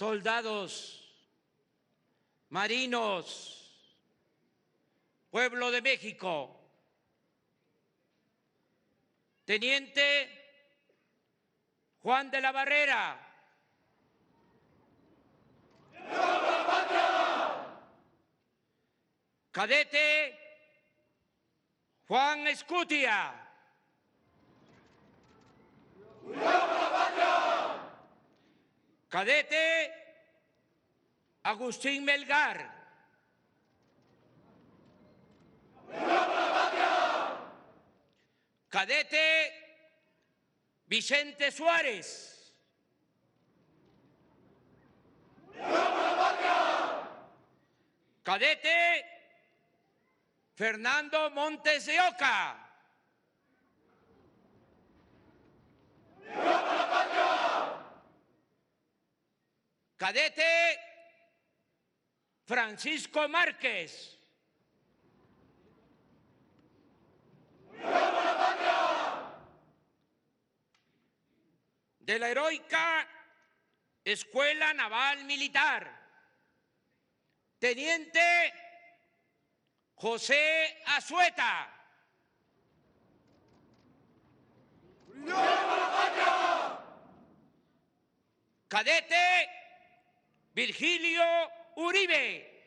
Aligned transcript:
soldados, 0.00 1.14
marinos, 2.48 3.86
pueblo 5.28 5.70
de 5.70 5.82
México, 5.82 6.58
Teniente 9.44 10.08
Juan 12.02 12.30
de 12.30 12.40
la 12.40 12.50
Barrera. 12.50 13.04
Cadete 19.50 20.38
Juan 22.08 22.46
Escutia. 22.46 23.49
Cadete 29.10 29.92
Agustín 31.42 32.04
Melgar. 32.04 32.58
Cadete 38.68 39.52
Vicente 40.86 41.50
Suárez. 41.50 42.54
Cadete 48.22 49.04
Fernando 50.54 51.30
Montes 51.30 51.86
de 51.86 52.00
Oca. 52.00 52.69
Cadete 60.00 60.80
Francisco 62.46 63.28
Márquez. 63.28 64.18
De 71.98 72.18
la 72.18 72.30
heroica 72.30 73.06
Escuela 74.02 74.72
Naval 74.72 75.26
Militar. 75.26 75.86
Teniente 77.58 78.54
José 79.96 80.82
Azueta. 80.86 81.70
Cadete 88.66 89.59
Virgilio 90.54 91.22
Uribe. 91.76 92.59